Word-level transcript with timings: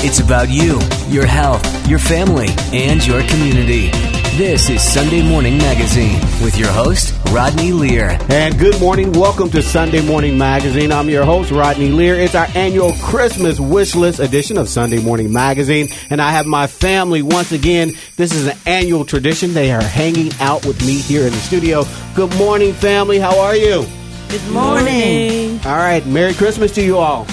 It's 0.00 0.20
about 0.20 0.48
you, 0.48 0.78
your 1.08 1.26
health, 1.26 1.88
your 1.88 1.98
family, 1.98 2.46
and 2.72 3.04
your 3.04 3.20
community. 3.24 3.90
This 4.36 4.70
is 4.70 4.80
Sunday 4.80 5.28
Morning 5.28 5.58
Magazine 5.58 6.20
with 6.40 6.56
your 6.56 6.70
host, 6.70 7.12
Rodney 7.32 7.72
Lear. 7.72 8.16
And 8.30 8.56
good 8.56 8.78
morning. 8.78 9.10
Welcome 9.10 9.50
to 9.50 9.60
Sunday 9.60 10.00
Morning 10.00 10.38
Magazine. 10.38 10.92
I'm 10.92 11.10
your 11.10 11.24
host, 11.24 11.50
Rodney 11.50 11.88
Lear. 11.88 12.14
It's 12.14 12.36
our 12.36 12.46
annual 12.54 12.92
Christmas 13.02 13.58
wish 13.58 13.96
list 13.96 14.20
edition 14.20 14.56
of 14.56 14.68
Sunday 14.68 15.02
Morning 15.02 15.32
Magazine. 15.32 15.88
And 16.10 16.22
I 16.22 16.30
have 16.30 16.46
my 16.46 16.68
family 16.68 17.22
once 17.22 17.50
again. 17.50 17.90
This 18.14 18.32
is 18.32 18.46
an 18.46 18.56
annual 18.66 19.04
tradition. 19.04 19.52
They 19.52 19.72
are 19.72 19.82
hanging 19.82 20.30
out 20.38 20.64
with 20.64 20.80
me 20.86 20.98
here 21.00 21.26
in 21.26 21.32
the 21.32 21.40
studio. 21.40 21.84
Good 22.14 22.32
morning, 22.36 22.72
family. 22.72 23.18
How 23.18 23.36
are 23.40 23.56
you? 23.56 23.84
Good 24.28 24.48
morning. 24.52 25.58
All 25.64 25.76
right. 25.76 26.06
Merry 26.06 26.34
Christmas 26.34 26.70
to 26.76 26.82
you 26.84 26.98
all. 26.98 27.26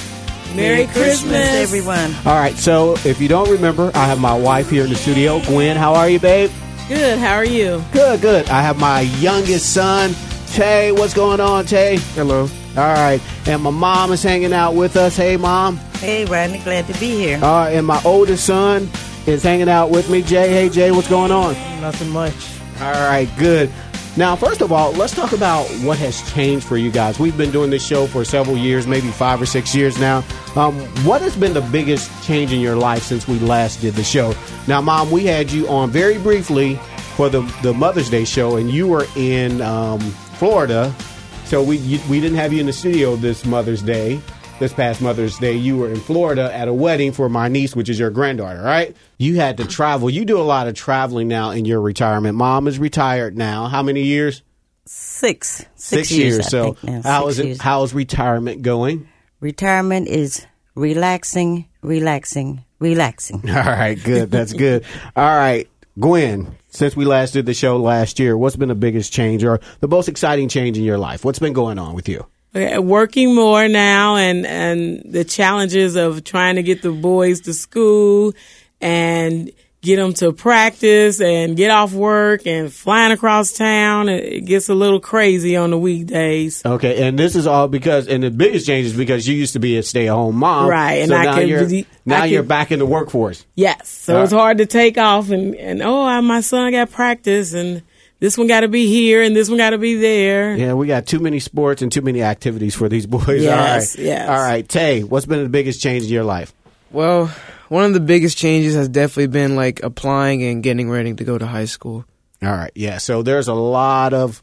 Merry 0.56 0.88
Christmas, 0.88 1.34
everyone. 1.34 2.14
All 2.26 2.38
right. 2.38 2.56
So 2.56 2.96
if 3.04 3.20
you 3.20 3.28
don't 3.28 3.50
remember, 3.50 3.92
I 3.94 4.06
have 4.06 4.20
my 4.20 4.38
wife 4.38 4.70
here 4.70 4.84
in 4.84 4.90
the 4.90 4.96
studio. 4.96 5.42
Gwen, 5.42 5.76
how 5.76 5.94
are 5.94 6.10
you, 6.10 6.20
babe? 6.20 6.52
Good. 6.88 7.20
How 7.20 7.34
are 7.36 7.46
you? 7.46 7.84
Good, 7.92 8.22
good. 8.22 8.48
I 8.50 8.62
have 8.62 8.80
my 8.80 9.02
youngest 9.02 9.74
son, 9.74 10.16
Tay. 10.48 10.92
What's 10.92 11.14
going 11.14 11.40
on, 11.40 11.66
Tay? 11.66 11.98
Hello. 12.14 12.42
All 12.42 12.94
right. 12.94 13.22
And 13.48 13.64
my 13.64 13.70
mom 13.70 14.12
is 14.12 14.24
hanging 14.24 14.54
out 14.54 14.76
with 14.76 14.96
us. 14.96 15.18
Hey, 15.18 15.36
mom. 15.38 15.78
Hey, 16.00 16.26
Rodney. 16.26 16.60
Glad 16.60 16.88
to 16.88 16.94
be 17.00 17.12
here. 17.16 17.40
All 17.44 17.66
right. 17.66 17.72
And 17.72 17.86
my 17.86 18.02
oldest 18.06 18.46
son 18.46 18.90
is 19.26 19.44
hanging 19.44 19.70
out 19.70 19.90
with 19.90 20.10
me. 20.10 20.22
Jay, 20.22 20.50
hey, 20.50 20.70
Jay, 20.70 20.92
what's 20.92 21.10
going 21.10 21.32
on? 21.32 21.54
Nothing 21.82 22.10
much. 22.10 22.34
All 22.82 22.92
right, 22.92 23.30
good. 23.38 23.72
Now, 24.18 24.34
first 24.38 24.62
of 24.62 24.72
all, 24.72 24.94
let's 24.94 25.14
talk 25.14 25.34
about 25.34 25.66
what 25.84 25.98
has 25.98 26.22
changed 26.32 26.66
for 26.66 26.78
you 26.78 26.90
guys. 26.90 27.20
We've 27.20 27.36
been 27.36 27.52
doing 27.52 27.70
this 27.70 27.86
show 27.86 28.08
for 28.08 28.24
several 28.24 28.58
years, 28.58 28.88
maybe 28.88 29.10
five 29.10 29.42
or 29.42 29.46
six 29.46 29.76
years 29.76 30.00
now. 30.00 30.24
Um, 30.56 30.74
what 31.04 31.22
has 31.22 31.36
been 31.36 31.54
the 31.54 31.62
biggest 31.62 32.10
change 32.24 32.54
in 32.54 32.62
your 32.62 32.78
life 32.78 33.04
since 33.04 33.28
we 33.28 33.40
last 33.40 33.82
did 33.82 33.94
the 33.94 34.06
show? 34.06 34.34
Now, 34.70 34.80
Mom, 34.80 35.12
we 35.12 35.26
had 35.26 35.52
you 35.52 35.68
on 35.68 35.90
very 35.90 36.18
briefly 36.18 36.76
for 37.16 37.28
the, 37.28 37.42
the 37.62 37.74
Mother's 37.74 38.10
Day 38.10 38.24
show, 38.24 38.56
and 38.56 38.72
you 38.72 38.88
were 38.88 39.06
in 39.18 39.62
um, 39.62 40.00
Florida. 40.00 40.96
So 41.44 41.62
we 41.62 41.78
you, 41.78 42.00
we 42.10 42.22
didn't 42.22 42.38
have 42.38 42.54
you 42.54 42.62
in 42.62 42.66
the 42.66 42.74
studio 42.74 43.18
this 43.18 43.46
Mother's 43.46 43.82
Day, 43.82 44.22
this 44.60 44.74
past 44.74 45.02
Mother's 45.02 45.38
Day. 45.38 45.54
You 45.54 45.78
were 45.78 45.90
in 45.90 46.00
Florida 46.00 46.54
at 46.54 46.68
a 46.68 46.74
wedding 46.74 47.12
for 47.12 47.30
my 47.30 47.48
niece, 47.48 47.76
which 47.76 47.90
is 47.90 48.00
your 48.00 48.10
granddaughter, 48.10 48.62
right? 48.62 48.96
You 49.18 49.36
had 49.36 49.58
to 49.58 49.66
travel. 49.66 50.10
You 50.10 50.26
do 50.26 50.40
a 50.40 50.44
lot 50.44 50.68
of 50.68 50.76
traveling 50.76 51.28
now 51.28 51.52
in 51.52 51.66
your 51.66 51.82
retirement. 51.82 52.36
Mom 52.38 52.68
is 52.68 52.80
retired 52.80 53.38
now. 53.38 53.68
How 53.68 53.84
many 53.84 54.04
years? 54.04 54.42
Six. 54.86 55.66
Six, 55.76 56.12
years. 56.12 56.40
I 56.40 56.42
So 56.44 56.74
think 56.74 57.04
how 57.06 57.24
Six 57.26 57.32
is 57.34 57.40
it? 57.40 57.46
years. 57.48 57.62
How's 57.62 57.94
retirement 57.94 58.62
going? 58.62 59.08
Retirement 59.40 60.08
is 60.08 60.46
relaxing, 60.76 61.68
relaxing, 61.82 62.64
relaxing. 62.80 63.42
All 63.50 63.56
right, 63.56 64.02
good. 64.02 64.32
That's 64.32 64.54
good. 64.54 64.86
All 65.16 65.24
right, 65.26 65.68
Gwen. 66.00 66.56
Since 66.70 66.96
we 66.96 67.06
last 67.06 67.32
did 67.32 67.46
the 67.46 67.54
show 67.54 67.78
last 67.78 68.20
year, 68.20 68.38
what's 68.38 68.58
been 68.58 68.68
the 68.70 68.76
biggest 68.76 69.14
change 69.14 69.44
or 69.46 69.62
the 69.80 69.88
most 69.88 70.10
exciting 70.10 70.50
change 70.50 70.78
in 70.78 70.84
your 70.84 70.98
life? 70.98 71.24
What's 71.24 71.40
been 71.40 71.54
going 71.54 71.80
on 71.80 71.96
with 71.96 72.10
you? 72.10 72.26
Working 72.56 73.36
more 73.36 73.68
now 73.68 74.16
and 74.16 74.46
and 74.46 75.02
the 75.12 75.26
challenges 75.26 75.96
of 75.98 76.24
trying 76.24 76.56
to 76.56 76.64
get 76.64 76.82
the 76.82 76.92
boys 76.92 77.42
to 77.42 77.54
school 77.54 78.34
and 78.80 79.52
get 79.82 79.98
them 79.98 80.14
to 80.14 80.32
practice 80.32 81.20
and 81.22 81.56
get 81.58 81.70
off 81.70 81.92
work 81.94 82.48
and 82.48 82.74
flying 82.74 83.12
across 83.12 83.52
town 83.54 84.10
it 84.10 84.42
gets 84.46 84.68
a 84.70 84.74
little 84.74 85.00
crazy 85.00 85.56
on 85.56 85.70
the 85.70 85.78
weekdays 85.78 86.66
Okay, 86.66 87.06
and 87.08 87.20
this 87.20 87.36
is 87.36 87.46
all 87.46 87.68
because, 87.68 88.08
and 88.08 88.24
the 88.24 88.32
biggest 88.32 88.66
change 88.66 88.88
is 88.88 88.98
because 88.98 89.28
you 89.28 89.36
used 89.36 89.54
to 89.54 89.60
be 89.60 89.78
a 89.78 89.84
stay-at-home 89.84 90.36
mom, 90.38 90.70
Right, 90.70 91.02
and 91.02 91.10
so 91.10 91.16
I 91.18 91.24
now 91.26 91.40
you're 91.40 91.68
now 92.04 92.24
I 92.24 92.26
you're 92.26 92.42
back 92.42 92.72
in 92.72 92.80
the 92.80 92.86
workforce. 92.86 93.46
yes 93.54 93.88
so 93.90 94.18
All 94.18 94.24
it's 94.24 94.34
right. 94.34 94.40
hard 94.40 94.58
to 94.60 94.66
take 94.66 94.98
off 94.98 95.30
and 95.30 95.54
and 95.56 95.82
oh 95.84 96.20
my 96.22 96.42
son 96.42 96.72
got 96.72 96.90
practice 96.90 97.54
and 97.54 97.84
this 98.20 98.38
one 98.38 98.48
got 98.48 98.62
to 98.62 98.68
be 98.68 98.88
here 98.88 99.22
and 99.22 99.36
this 99.36 99.50
one 99.50 99.58
got 99.58 99.72
to 99.72 99.78
be 99.78 99.96
there 99.96 100.56
Yeah, 100.56 100.74
we 100.74 100.88
got 100.88 101.06
too 101.06 101.20
many 101.20 101.40
sports 101.40 101.82
and 101.82 101.92
too 101.92 102.02
many 102.02 102.22
activities 102.22 102.74
for 102.76 102.90
these 102.90 103.06
boys. 103.08 103.44
Yes, 103.44 103.96
all 103.96 104.04
right, 104.04 104.06
yes. 104.06 104.30
All 104.30 104.38
right, 104.38 104.68
Tay, 104.68 105.04
what's 105.04 105.26
been 105.26 105.44
the 105.44 105.50
biggest 105.50 105.82
change 105.82 106.06
in 106.06 106.10
your 106.10 106.24
life? 106.24 106.54
Well, 106.92 107.28
one 107.70 107.84
of 107.86 107.94
the 107.94 108.00
biggest 108.00 108.38
changes 108.38 108.76
has 108.76 108.88
definitely 108.88 109.28
been 109.28 109.56
like 109.56 109.84
applying 109.84 110.44
and 110.44 110.62
getting 110.64 110.90
ready 110.90 111.14
to 111.14 111.24
go 111.24 111.38
to 111.38 111.46
high 111.46 111.66
school. 111.66 112.06
All 112.44 112.52
right, 112.52 112.72
yeah. 112.76 113.00
So 113.00 113.22
there's 113.24 113.48
a 113.48 113.54
lot 113.54 114.14
of 114.14 114.42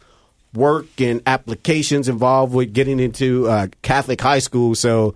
work 0.54 1.00
and 1.00 1.22
applications 1.26 2.08
involved 2.08 2.52
with 2.52 2.74
getting 2.74 3.00
into 3.00 3.48
uh, 3.48 3.68
Catholic 3.82 4.20
high 4.20 4.40
school. 4.40 4.74
So, 4.74 5.14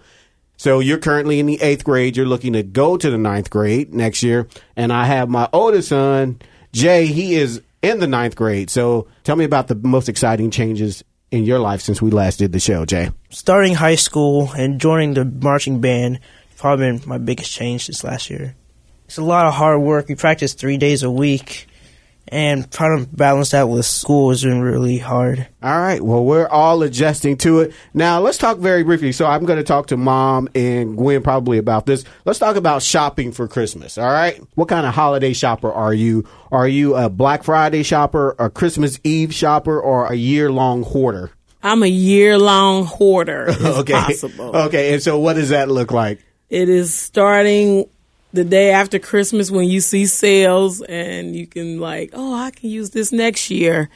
so 0.57 0.79
you're 0.81 0.99
currently 0.99 1.41
in 1.41 1.47
the 1.47 1.61
eighth 1.61 1.85
grade. 1.85 2.17
You're 2.17 2.27
looking 2.27 2.55
to 2.55 2.63
go 2.63 2.97
to 2.97 3.11
the 3.11 3.19
ninth 3.19 3.51
grade 3.51 3.93
next 3.93 4.23
year. 4.23 4.47
And 4.77 4.93
I 4.93 5.05
have 5.05 5.29
my 5.29 5.49
oldest 5.53 5.89
son, 5.89 6.41
Jay. 6.73 7.07
He 7.07 7.35
is 7.35 7.61
in 7.83 8.01
the 8.01 8.07
ninth 8.07 8.37
grade. 8.37 8.71
So 8.71 9.09
tell 9.25 9.37
me 9.37 9.45
about 9.45 9.69
the 9.69 9.75
most 9.75 10.09
exciting 10.09 10.51
changes 10.51 11.05
in 11.31 11.45
your 11.45 11.59
life 11.59 11.81
since 11.81 12.01
we 12.01 12.11
last 12.11 12.39
did 12.39 12.53
the 12.53 12.61
show, 12.61 12.85
Jay. 12.85 13.11
starting 13.31 13.75
high 13.75 13.97
school 13.97 14.53
and 14.53 14.81
joining 14.81 15.15
the 15.15 15.25
marching 15.25 15.81
band 15.81 16.21
probably 16.57 16.91
been 16.91 17.09
my 17.09 17.19
biggest 17.19 17.53
change 17.53 17.87
this 17.87 18.03
last 18.03 18.31
year. 18.31 18.57
It's 19.05 19.19
a 19.19 19.23
lot 19.23 19.47
of 19.47 19.55
hard 19.55 19.81
work. 19.81 20.09
We 20.09 20.15
practice 20.15 20.55
three 20.55 20.79
days 20.79 21.03
a 21.03 21.11
week, 21.11 21.69
and 22.29 22.71
trying 22.73 23.05
to 23.05 23.11
balance 23.11 23.51
that 23.51 23.69
with 23.69 23.87
school 23.87 24.31
has 24.31 24.43
been 24.43 24.61
really 24.61 24.99
hard. 24.99 25.47
All 25.63 25.79
right. 25.79 26.01
Well, 26.03 26.25
we're 26.25 26.49
all 26.49 26.83
adjusting 26.83 27.37
to 27.39 27.61
it. 27.61 27.73
Now, 27.95 28.21
let's 28.21 28.39
talk 28.39 28.59
very 28.59 28.83
briefly. 28.83 29.13
So, 29.13 29.27
I'm 29.27 29.45
going 29.45 29.59
to 29.59 29.65
talk 29.65 29.89
to 29.89 29.97
mom 29.97 30.49
and 30.55 30.97
Gwen 30.97 31.23
probably 31.23 31.59
about 31.59 31.87
this. 31.87 32.05
Let's 32.25 32.39
talk 32.39 32.57
about 32.57 32.83
shopping 32.83 33.33
for 33.33 33.47
Christmas. 33.49 33.97
All 33.99 34.11
right. 34.11 34.41
What 34.55 34.69
kind 34.69 34.87
of 34.87 34.95
holiday 34.95 35.33
shopper 35.33 35.73
are 35.73 35.95
you? 35.95 36.25
Are 36.51 36.69
you 36.69 36.95
a 36.97 37.09
Black 37.09 37.45
Friday 37.45 37.83
shopper, 37.83 38.35
a 38.39 38.51
Christmas 38.51 38.99
Eve 39.05 39.33
shopper, 39.35 39.81
or 39.81 40.07
a 40.07 40.15
year 40.15 40.51
long 40.51 40.83
hoarder? 40.83 41.31
I'm 41.63 41.83
a 41.83 41.89
year 41.89 42.39
long 42.39 42.85
hoarder 42.85 43.47
if 43.49 43.61
Okay. 43.61 43.93
possible 43.93 44.55
Okay. 44.57 44.95
And 44.95 45.03
so, 45.03 45.19
what 45.19 45.35
does 45.35 45.49
that 45.51 45.69
look 45.69 45.91
like? 45.93 46.25
It 46.49 46.69
is 46.69 46.95
starting 46.95 47.87
the 48.37 48.45
day 48.45 48.71
after 48.71 48.99
Christmas 49.01 49.51
when 49.51 49.69
you 49.69 49.81
see 49.81 50.07
sales 50.07 50.81
and 50.83 51.35
you 51.35 51.47
can 51.49 51.81
like, 51.81 52.11
oh, 52.13 52.35
I 52.35 52.51
can 52.53 52.71
use 52.71 52.91
this 52.91 53.11
next 53.13 53.51
year. 53.51 53.89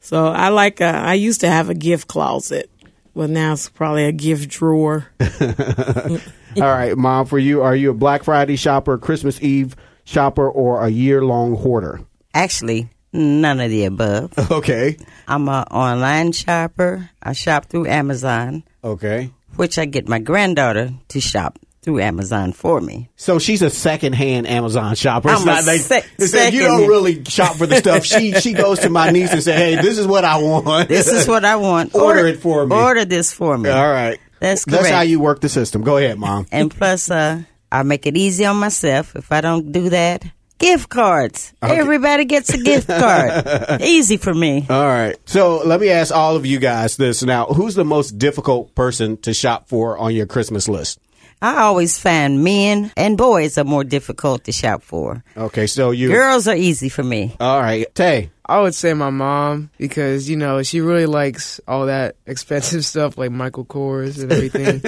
So 0.00 0.26
I 0.28 0.48
like. 0.48 0.80
A, 0.80 0.84
I 0.86 1.14
used 1.14 1.40
to 1.40 1.48
have 1.48 1.68
a 1.70 1.74
gift 1.74 2.08
closet, 2.08 2.70
well 3.14 3.28
now 3.28 3.52
it's 3.54 3.68
probably 3.68 4.04
a 4.04 4.12
gift 4.12 4.48
drawer. 4.50 5.06
All 5.40 6.18
right, 6.56 6.96
mom, 6.96 7.26
for 7.26 7.38
you, 7.38 7.62
are 7.62 7.76
you 7.76 7.90
a 7.90 7.94
Black 7.94 8.24
Friday 8.24 8.56
shopper, 8.56 8.98
Christmas 8.98 9.40
Eve 9.42 9.76
shopper, 10.04 10.48
or 10.50 10.84
a 10.84 10.88
year 10.88 11.22
long 11.24 11.54
hoarder? 11.56 12.00
Actually, 12.34 12.88
none 13.12 13.60
of 13.60 13.70
the 13.70 13.84
above. 13.84 14.32
Okay. 14.50 14.96
I'm 15.28 15.48
a 15.48 15.62
online 15.70 16.32
shopper. 16.32 17.08
I 17.22 17.34
shop 17.34 17.66
through 17.66 17.86
Amazon, 17.86 18.64
Okay. 18.82 19.30
which 19.56 19.78
I 19.78 19.84
get 19.84 20.08
my 20.08 20.18
granddaughter 20.18 20.92
to 21.08 21.20
shop 21.20 21.58
through 21.90 22.00
Amazon 22.00 22.52
for 22.52 22.80
me. 22.80 23.10
So 23.16 23.38
she's 23.38 23.62
a 23.62 23.70
second-hand 23.70 24.46
Amazon 24.46 24.94
shopper. 24.94 25.28
I'm 25.28 25.42
a 25.42 25.44
like 25.44 25.80
sec- 25.80 26.08
it's 26.18 26.52
you 26.52 26.62
don't 26.62 26.88
really 26.88 27.24
shop 27.24 27.56
for 27.56 27.66
the 27.66 27.76
stuff. 27.76 28.04
She 28.04 28.32
she 28.40 28.52
goes 28.52 28.80
to 28.80 28.90
my 28.90 29.10
niece 29.10 29.32
and 29.32 29.42
say, 29.42 29.54
"Hey, 29.54 29.82
this 29.82 29.98
is 29.98 30.06
what 30.06 30.24
I 30.24 30.38
want. 30.38 30.88
This 30.88 31.08
is 31.08 31.26
what 31.26 31.44
I 31.44 31.56
want. 31.56 31.94
Order 32.00 32.26
it 32.26 32.40
for 32.40 32.64
me. 32.66 32.76
Order 32.76 33.04
this 33.04 33.32
for 33.32 33.58
me. 33.58 33.70
All 33.70 33.90
right. 33.90 34.18
That's 34.38 34.64
correct. 34.64 34.84
That's 34.84 34.94
how 34.94 35.00
you 35.02 35.20
work 35.20 35.40
the 35.40 35.48
system. 35.48 35.82
Go 35.82 35.96
ahead, 35.96 36.18
mom. 36.18 36.46
And 36.52 36.70
plus, 36.70 37.10
uh, 37.10 37.42
I 37.72 37.82
make 37.82 38.06
it 38.06 38.16
easy 38.16 38.44
on 38.44 38.56
myself. 38.56 39.16
If 39.16 39.32
I 39.32 39.40
don't 39.40 39.72
do 39.72 39.90
that, 39.90 40.24
gift 40.58 40.88
cards. 40.88 41.52
Everybody 41.60 42.24
gets 42.24 42.50
a 42.54 42.58
gift 42.58 42.86
card. 42.86 43.80
easy 43.82 44.16
for 44.16 44.32
me. 44.32 44.66
All 44.70 44.86
right. 44.86 45.16
So 45.26 45.62
let 45.64 45.80
me 45.80 45.90
ask 45.90 46.14
all 46.14 46.36
of 46.36 46.46
you 46.46 46.60
guys 46.60 46.96
this 46.96 47.24
now: 47.24 47.46
Who's 47.46 47.74
the 47.74 47.84
most 47.84 48.12
difficult 48.12 48.76
person 48.76 49.16
to 49.22 49.34
shop 49.34 49.68
for 49.68 49.98
on 49.98 50.14
your 50.14 50.26
Christmas 50.26 50.68
list? 50.68 51.00
I 51.42 51.62
always 51.62 51.98
find 51.98 52.44
men 52.44 52.92
and 52.96 53.16
boys 53.16 53.56
are 53.56 53.64
more 53.64 53.84
difficult 53.84 54.44
to 54.44 54.52
shop 54.52 54.82
for. 54.82 55.24
Okay, 55.36 55.66
so 55.66 55.90
you. 55.90 56.08
Girls 56.08 56.46
are 56.46 56.54
easy 56.56 56.88
for 56.90 57.02
me. 57.02 57.34
All 57.40 57.60
right, 57.60 57.92
Tay. 57.94 58.30
I 58.44 58.60
would 58.60 58.74
say 58.74 58.94
my 58.94 59.10
mom 59.10 59.70
because 59.78 60.28
you 60.28 60.36
know 60.36 60.64
she 60.64 60.80
really 60.80 61.06
likes 61.06 61.60
all 61.68 61.86
that 61.86 62.16
expensive 62.26 62.84
stuff 62.92 63.16
like 63.16 63.30
Michael 63.30 63.64
Kors 63.64 64.20
and 64.20 64.32
everything. 64.32 64.80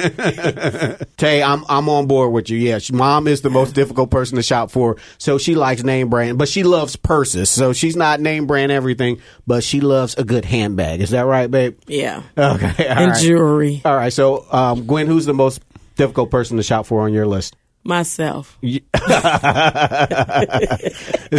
Tay, 1.17 1.43
I'm 1.45 1.65
I'm 1.69 1.89
on 1.89 2.07
board 2.09 2.33
with 2.33 2.51
you. 2.51 2.59
Yeah, 2.59 2.79
she, 2.79 2.93
mom 2.93 3.29
is 3.29 3.43
the 3.43 3.51
most 3.51 3.75
difficult 3.75 4.11
person 4.11 4.35
to 4.37 4.43
shop 4.43 4.73
for. 4.73 4.97
So 5.19 5.39
she 5.39 5.55
likes 5.55 5.85
name 5.85 6.11
brand, 6.11 6.39
but 6.39 6.49
she 6.49 6.65
loves 6.65 6.97
purses. 6.97 7.51
So 7.51 7.73
she's 7.73 7.95
not 7.97 8.21
name 8.21 8.47
brand 8.47 8.73
everything, 8.73 9.21
but 9.47 9.63
she 9.63 9.81
loves 9.81 10.17
a 10.17 10.25
good 10.25 10.45
handbag. 10.45 11.01
Is 11.01 11.11
that 11.11 11.23
right, 11.27 11.49
babe? 11.51 11.79
Yeah, 11.87 12.23
Okay. 12.37 12.89
all 12.89 12.99
and 12.99 13.11
right. 13.13 13.23
jewelry. 13.23 13.81
All 13.85 13.95
right. 13.97 14.13
So, 14.13 14.45
um, 14.53 14.87
Gwen, 14.87 15.07
who's 15.07 15.25
the 15.25 15.35
most 15.35 15.63
difficult 15.97 16.31
person 16.31 16.57
to 16.57 16.63
shop 16.63 16.87
for 16.87 17.03
on 17.03 17.13
your 17.13 17.27
list? 17.27 17.57
Myself. 17.85 18.59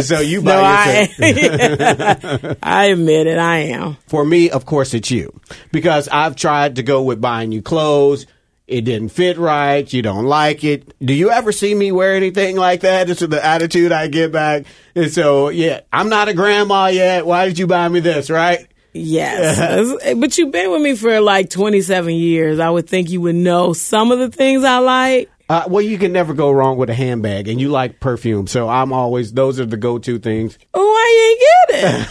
So 0.00 0.20
you 0.20 0.42
No, 0.42 0.60
buy 0.60 1.08
yourself. 1.20 2.44
I. 2.44 2.56
I 2.62 2.84
admit 2.86 3.26
it. 3.26 3.38
I 3.38 3.58
am. 3.70 3.96
For 4.08 4.24
me, 4.24 4.50
of 4.50 4.66
course, 4.66 4.92
it's 4.92 5.10
you 5.10 5.40
because 5.72 6.08
I've 6.08 6.36
tried 6.36 6.76
to 6.76 6.82
go 6.82 7.02
with 7.02 7.20
buying 7.20 7.52
you 7.52 7.62
clothes. 7.62 8.26
it 8.66 8.82
didn't 8.82 9.10
fit 9.10 9.36
right, 9.38 9.90
you 9.92 10.02
don't 10.02 10.24
like 10.24 10.64
it. 10.64 10.94
Do 11.04 11.12
you 11.14 11.30
ever 11.30 11.52
see 11.52 11.74
me 11.74 11.92
wear 11.92 12.14
anything 12.16 12.56
like 12.56 12.80
that? 12.80 13.06
This 13.06 13.22
is 13.22 13.28
the 13.28 13.44
attitude 13.44 13.92
I 13.92 14.08
get 14.08 14.32
back. 14.32 14.64
And 14.94 15.10
so, 15.10 15.50
yeah, 15.50 15.80
I'm 15.92 16.08
not 16.08 16.28
a 16.28 16.34
grandma 16.34 16.86
yet. 16.88 17.24
Why 17.26 17.46
did 17.46 17.58
you 17.58 17.66
buy 17.66 17.88
me 17.88 18.00
this, 18.00 18.30
right? 18.30 18.66
Yes. 18.94 20.14
but 20.16 20.38
you've 20.38 20.52
been 20.52 20.70
with 20.70 20.80
me 20.80 20.94
for 20.96 21.20
like 21.20 21.50
27 21.50 22.14
years. 22.14 22.58
I 22.60 22.70
would 22.70 22.88
think 22.88 23.10
you 23.10 23.20
would 23.22 23.34
know 23.34 23.72
some 23.72 24.12
of 24.12 24.18
the 24.20 24.30
things 24.30 24.64
I 24.64 24.78
like. 24.78 25.30
Uh, 25.48 25.64
well, 25.68 25.82
you 25.82 25.98
can 25.98 26.12
never 26.12 26.32
go 26.32 26.50
wrong 26.50 26.78
with 26.78 26.88
a 26.88 26.94
handbag, 26.94 27.48
and 27.48 27.60
you 27.60 27.68
like 27.68 28.00
perfume, 28.00 28.46
so 28.46 28.66
I'm 28.66 28.94
always 28.94 29.32
those 29.34 29.60
are 29.60 29.66
the 29.66 29.76
go-to 29.76 30.18
things. 30.18 30.58
Oh, 30.72 30.80
I 30.80 31.68
ain't 31.68 32.10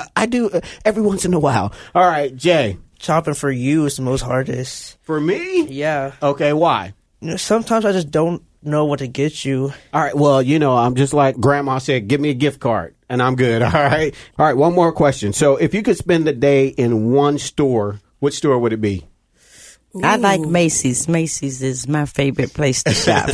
it. 0.00 0.08
I 0.16 0.24
do 0.26 0.48
uh, 0.48 0.60
every 0.84 1.02
once 1.02 1.26
in 1.26 1.34
a 1.34 1.38
while. 1.38 1.74
All 1.94 2.06
right, 2.06 2.34
Jay. 2.34 2.78
Shopping 2.98 3.34
for 3.34 3.50
you 3.50 3.84
is 3.84 3.96
the 3.96 4.02
most 4.02 4.22
hardest. 4.22 4.96
For 5.02 5.20
me? 5.20 5.66
Yeah. 5.66 6.12
Okay, 6.22 6.52
why? 6.54 6.94
You 7.20 7.30
know, 7.30 7.36
sometimes 7.36 7.84
I 7.84 7.92
just 7.92 8.10
don't 8.10 8.42
know 8.62 8.84
what 8.86 9.00
to 9.00 9.08
get 9.08 9.44
you. 9.44 9.72
All 9.92 10.00
right, 10.00 10.16
well, 10.16 10.40
you 10.40 10.58
know, 10.58 10.74
I'm 10.76 10.94
just 10.94 11.12
like 11.12 11.36
Grandma 11.38 11.76
said, 11.78 12.08
give 12.08 12.20
me 12.20 12.30
a 12.30 12.34
gift 12.34 12.60
card, 12.60 12.94
and 13.12 13.22
I'm 13.22 13.36
good. 13.36 13.62
All 13.62 13.70
right. 13.70 14.14
All 14.38 14.46
right, 14.46 14.56
one 14.56 14.74
more 14.74 14.90
question. 14.90 15.32
So, 15.32 15.56
if 15.56 15.74
you 15.74 15.82
could 15.82 15.98
spend 15.98 16.26
the 16.26 16.32
day 16.32 16.68
in 16.68 17.12
one 17.12 17.38
store, 17.38 18.00
which 18.18 18.34
store 18.34 18.58
would 18.58 18.72
it 18.72 18.80
be? 18.80 19.06
I 20.02 20.16
like 20.16 20.40
Macy's. 20.40 21.06
Macy's 21.06 21.60
is 21.60 21.86
my 21.86 22.06
favorite 22.06 22.54
place 22.54 22.82
to 22.84 22.94
shop. 22.94 23.28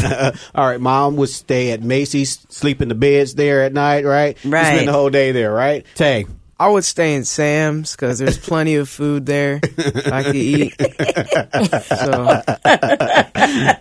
All 0.57 0.67
right, 0.67 0.81
mom 0.81 1.15
would 1.17 1.29
stay 1.29 1.71
at 1.71 1.81
Macy's, 1.83 2.45
sleep 2.49 2.83
in 2.83 2.89
the 2.89 2.97
beds 2.97 3.37
there 3.37 3.63
at 3.63 3.73
night, 3.73 4.05
right? 4.05 4.37
You 4.45 4.51
Right. 4.51 4.75
Spend 4.75 4.89
the 4.89 4.93
whole 4.93 5.11
day 5.11 5.31
there, 5.31 5.53
right? 5.53 5.87
Tay. 5.95 6.27
I 6.59 6.69
would 6.69 6.85
stay 6.85 7.15
in 7.15 7.25
Sam's 7.25 7.93
because 7.93 8.19
there's 8.19 8.39
plenty 8.49 8.75
of 8.75 8.89
food 8.89 9.27
there 9.27 9.61
I 10.07 10.25
could 10.25 10.35
eat. 10.35 10.75
so 10.81 12.43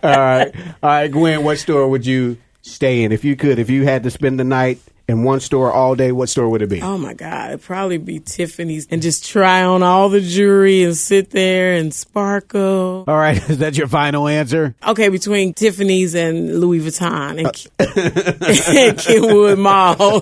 All 0.03 0.19
right. 0.19 0.53
All 0.83 0.89
right, 0.89 1.07
Gwen, 1.07 1.43
what 1.43 1.57
store 1.57 1.87
would 1.87 2.05
you 2.05 2.37
stay 2.61 3.01
in 3.03 3.11
if 3.11 3.25
you 3.25 3.35
could? 3.35 3.57
If 3.57 3.71
you 3.71 3.85
had 3.85 4.03
to 4.03 4.11
spend 4.11 4.39
the 4.39 4.43
night 4.43 4.79
in 5.07 5.23
one 5.23 5.39
store 5.39 5.71
all 5.71 5.95
day, 5.95 6.11
what 6.11 6.29
store 6.29 6.49
would 6.49 6.61
it 6.61 6.69
be? 6.69 6.81
Oh 6.81 6.97
my 6.97 7.13
God, 7.13 7.49
it'd 7.49 7.61
probably 7.61 7.97
be 7.97 8.19
Tiffany's 8.19 8.87
and 8.91 9.01
just 9.01 9.25
try 9.25 9.63
on 9.63 9.81
all 9.81 10.09
the 10.09 10.19
jewelry 10.19 10.83
and 10.83 10.95
sit 10.97 11.29
there 11.29 11.73
and 11.73 11.93
sparkle. 11.93 13.05
All 13.07 13.15
right, 13.17 13.37
is 13.49 13.59
that 13.59 13.77
your 13.77 13.87
final 13.87 14.27
answer? 14.27 14.75
Okay, 14.85 15.09
between 15.09 15.53
Tiffany's 15.53 16.13
and 16.13 16.59
Louis 16.59 16.79
Vuitton 16.81 17.39
and, 17.39 17.47
uh, 17.79 18.69
and 18.79 18.97
Kenwood 18.97 19.57
Mall. 19.57 19.95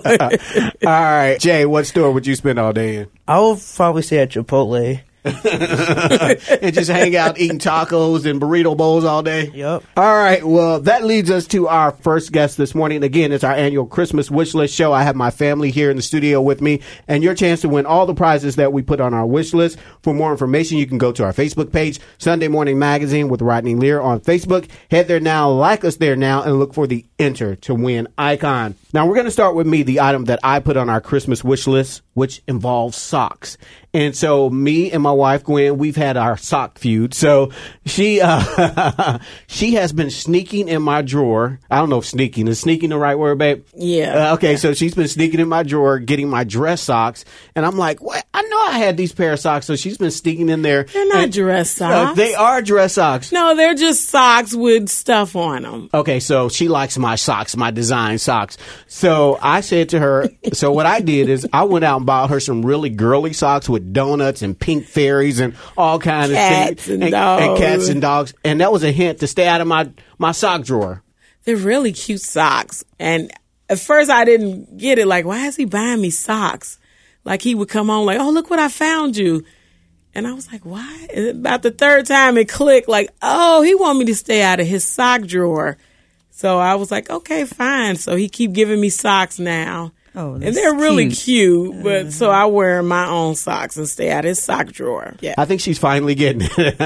right, 0.82 1.36
Jay, 1.40 1.66
what 1.66 1.86
store 1.86 2.12
would 2.12 2.26
you 2.26 2.36
spend 2.36 2.58
all 2.58 2.72
day 2.72 2.96
in? 2.96 3.08
I 3.26 3.40
would 3.40 3.60
probably 3.74 4.02
stay 4.02 4.18
at 4.18 4.30
Chipotle. 4.30 5.00
and 6.62 6.74
just 6.74 6.90
hang 6.90 7.16
out 7.16 7.38
eating 7.38 7.58
tacos 7.58 8.26
and 8.30 8.40
burrito 8.40 8.76
bowls 8.76 9.04
all 9.04 9.22
day? 9.22 9.50
Yup. 9.50 9.82
All 9.96 10.14
right. 10.14 10.44
Well, 10.44 10.80
that 10.80 11.04
leads 11.04 11.30
us 11.30 11.46
to 11.48 11.66
our 11.66 11.90
first 11.90 12.30
guest 12.30 12.56
this 12.56 12.74
morning. 12.74 13.02
Again, 13.02 13.32
it's 13.32 13.42
our 13.42 13.52
annual 13.52 13.86
Christmas 13.86 14.30
wish 14.30 14.54
list 14.54 14.74
show. 14.74 14.92
I 14.92 15.02
have 15.02 15.16
my 15.16 15.30
family 15.30 15.70
here 15.70 15.90
in 15.90 15.96
the 15.96 16.02
studio 16.02 16.40
with 16.40 16.60
me 16.60 16.80
and 17.08 17.24
your 17.24 17.34
chance 17.34 17.62
to 17.62 17.68
win 17.68 17.86
all 17.86 18.06
the 18.06 18.14
prizes 18.14 18.56
that 18.56 18.72
we 18.72 18.82
put 18.82 19.00
on 19.00 19.14
our 19.14 19.26
wish 19.26 19.52
list. 19.52 19.78
For 20.02 20.14
more 20.14 20.30
information, 20.30 20.78
you 20.78 20.86
can 20.86 20.98
go 20.98 21.10
to 21.12 21.24
our 21.24 21.32
Facebook 21.32 21.72
page, 21.72 21.98
Sunday 22.18 22.48
Morning 22.48 22.78
Magazine 22.78 23.28
with 23.28 23.42
Rodney 23.42 23.74
Lear 23.74 24.00
on 24.00 24.20
Facebook. 24.20 24.68
Head 24.90 25.08
there 25.08 25.20
now, 25.20 25.50
like 25.50 25.84
us 25.84 25.96
there 25.96 26.16
now, 26.16 26.42
and 26.42 26.58
look 26.58 26.72
for 26.72 26.86
the 26.86 27.04
enter 27.18 27.56
to 27.56 27.74
win 27.74 28.06
icon. 28.16 28.76
Now, 28.92 29.06
we're 29.06 29.14
going 29.14 29.26
to 29.26 29.30
start 29.32 29.54
with 29.54 29.66
me, 29.66 29.82
the 29.82 30.00
item 30.00 30.26
that 30.26 30.38
I 30.42 30.60
put 30.60 30.76
on 30.76 30.88
our 30.88 31.00
Christmas 31.00 31.42
wish 31.42 31.66
list, 31.66 32.02
which 32.14 32.42
involves 32.46 32.96
socks. 32.96 33.58
And 33.96 34.14
so 34.14 34.50
me 34.50 34.90
and 34.92 35.02
my 35.02 35.10
wife 35.12 35.42
Gwen, 35.42 35.78
we've 35.78 35.96
had 35.96 36.18
our 36.18 36.36
sock 36.36 36.78
feud. 36.78 37.14
So 37.14 37.50
she 37.86 38.20
uh 38.22 39.18
she 39.46 39.74
has 39.76 39.94
been 39.94 40.10
sneaking 40.10 40.68
in 40.68 40.82
my 40.82 41.00
drawer. 41.00 41.58
I 41.70 41.78
don't 41.78 41.88
know 41.88 41.98
if 42.00 42.04
sneaking 42.06 42.46
is 42.46 42.60
sneaking 42.60 42.90
the 42.90 42.98
right 42.98 43.14
word, 43.18 43.38
babe. 43.38 43.64
Yeah. 43.74 44.30
Uh, 44.30 44.34
okay, 44.34 44.56
so 44.56 44.74
she's 44.74 44.94
been 44.94 45.08
sneaking 45.08 45.40
in 45.40 45.48
my 45.48 45.62
drawer, 45.62 45.98
getting 45.98 46.28
my 46.28 46.44
dress 46.44 46.82
socks, 46.82 47.24
and 47.54 47.64
I'm 47.64 47.78
like, 47.78 48.02
what? 48.02 48.22
I 48.34 48.42
know 48.42 48.58
I 48.68 48.78
had 48.80 48.98
these 48.98 49.12
pair 49.12 49.32
of 49.32 49.40
socks, 49.40 49.64
so 49.64 49.76
she's 49.76 49.96
been 49.96 50.10
sneaking 50.10 50.50
in 50.50 50.60
there. 50.60 50.82
They're 50.84 51.08
not 51.08 51.22
And- 51.24 51.32
dress 51.32 51.80
Uh, 51.80 52.04
socks. 52.06 52.16
they 52.18 52.34
are 52.34 52.60
dress 52.60 52.92
socks. 52.92 53.32
no, 53.32 53.56
they're 53.56 53.74
just 53.74 54.10
socks 54.10 54.54
with 54.54 54.90
stuff 54.90 55.34
on 55.36 55.62
them. 55.62 55.88
Okay, 55.94 56.20
so 56.20 56.50
she 56.50 56.68
likes 56.68 56.98
my 56.98 57.14
socks, 57.16 57.56
my 57.56 57.70
design 57.70 58.18
socks. 58.18 58.58
So 58.88 59.38
I 59.40 59.62
said 59.62 59.88
to 59.90 59.98
her, 60.00 60.28
so 60.52 60.70
what 60.70 60.84
I 60.84 61.00
did 61.00 61.30
is 61.30 61.46
I 61.50 61.64
went 61.64 61.86
out 61.86 61.96
and 61.96 62.04
bought 62.06 62.28
her 62.28 62.40
some 62.40 62.64
really 62.66 62.90
girly 62.90 63.32
socks 63.32 63.70
with 63.70 63.85
donuts 63.92 64.42
and 64.42 64.58
pink 64.58 64.86
fairies 64.86 65.40
and 65.40 65.54
all 65.76 65.98
kinds 65.98 66.32
Cats 66.32 66.70
of 66.70 66.78
things. 66.80 67.02
and 67.02 67.10
dogs. 67.10 67.60
cats 67.60 67.88
and 67.88 68.00
dogs. 68.00 68.34
And 68.44 68.60
that 68.60 68.72
was 68.72 68.82
a 68.84 68.92
hint 68.92 69.20
to 69.20 69.26
stay 69.26 69.46
out 69.46 69.60
of 69.60 69.66
my, 69.66 69.90
my 70.18 70.32
sock 70.32 70.62
drawer. 70.62 71.02
They're 71.44 71.56
really 71.56 71.92
cute 71.92 72.20
socks. 72.20 72.84
And 72.98 73.30
at 73.68 73.78
first 73.78 74.10
I 74.10 74.24
didn't 74.24 74.78
get 74.78 74.98
it. 74.98 75.06
Like, 75.06 75.24
why 75.24 75.46
is 75.46 75.56
he 75.56 75.64
buying 75.64 76.00
me 76.00 76.10
socks? 76.10 76.78
Like 77.24 77.42
he 77.42 77.54
would 77.54 77.68
come 77.68 77.90
on 77.90 78.04
like, 78.06 78.20
oh, 78.20 78.30
look 78.30 78.50
what 78.50 78.58
I 78.58 78.68
found 78.68 79.16
you. 79.16 79.44
And 80.14 80.26
I 80.26 80.32
was 80.32 80.50
like, 80.50 80.64
why? 80.64 81.08
And 81.12 81.28
about 81.28 81.62
the 81.62 81.70
third 81.70 82.06
time 82.06 82.36
it 82.38 82.48
clicked 82.48 82.88
like, 82.88 83.10
oh, 83.20 83.62
he 83.62 83.74
want 83.74 83.98
me 83.98 84.06
to 84.06 84.14
stay 84.14 84.42
out 84.42 84.60
of 84.60 84.66
his 84.66 84.82
sock 84.82 85.22
drawer. 85.22 85.76
So 86.30 86.58
I 86.58 86.74
was 86.74 86.90
like, 86.90 87.10
okay, 87.10 87.44
fine. 87.44 87.96
So 87.96 88.16
he 88.16 88.28
keep 88.28 88.52
giving 88.52 88.80
me 88.80 88.88
socks 88.88 89.38
now. 89.38 89.92
Oh, 90.16 90.32
and 90.34 90.42
they're 90.42 90.74
really 90.74 91.10
cute. 91.10 91.18
cute, 91.72 91.82
but 91.82 92.00
uh-huh. 92.00 92.10
so 92.10 92.30
I 92.30 92.46
wear 92.46 92.82
my 92.82 93.06
own 93.06 93.34
socks 93.34 93.76
and 93.76 93.86
stay 93.86 94.10
out 94.10 94.24
his 94.24 94.42
sock 94.42 94.68
drawer. 94.68 95.14
Yeah. 95.20 95.34
I 95.36 95.44
think 95.44 95.60
she's 95.60 95.78
finally 95.78 96.14
getting 96.14 96.48
it. 96.56 96.80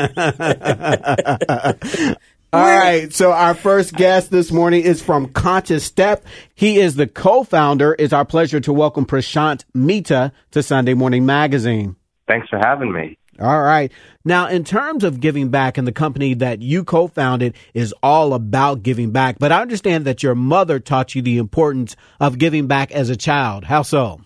All 2.52 2.66
right. 2.66 3.12
So 3.12 3.30
our 3.30 3.54
first 3.54 3.94
guest 3.94 4.32
this 4.32 4.50
morning 4.50 4.82
is 4.82 5.00
from 5.00 5.28
Conscious 5.28 5.84
Step. 5.84 6.24
He 6.56 6.80
is 6.80 6.96
the 6.96 7.06
co-founder. 7.06 7.94
It's 7.96 8.12
our 8.12 8.24
pleasure 8.24 8.58
to 8.60 8.72
welcome 8.72 9.06
Prashant 9.06 9.64
Mehta 9.72 10.32
to 10.50 10.62
Sunday 10.64 10.94
Morning 10.94 11.24
Magazine. 11.24 11.94
Thanks 12.26 12.48
for 12.48 12.58
having 12.58 12.92
me. 12.92 13.16
All 13.40 13.62
right. 13.62 13.90
Now, 14.22 14.48
in 14.48 14.64
terms 14.64 15.02
of 15.02 15.18
giving 15.18 15.48
back, 15.48 15.78
and 15.78 15.88
the 15.88 15.92
company 15.92 16.34
that 16.34 16.60
you 16.60 16.84
co 16.84 17.06
founded 17.08 17.56
is 17.72 17.94
all 18.02 18.34
about 18.34 18.82
giving 18.82 19.12
back, 19.12 19.38
but 19.38 19.50
I 19.50 19.62
understand 19.62 20.04
that 20.04 20.22
your 20.22 20.34
mother 20.34 20.78
taught 20.78 21.14
you 21.14 21.22
the 21.22 21.38
importance 21.38 21.96
of 22.20 22.36
giving 22.36 22.66
back 22.66 22.92
as 22.92 23.08
a 23.08 23.16
child. 23.16 23.64
How 23.64 23.80
so? 23.80 24.20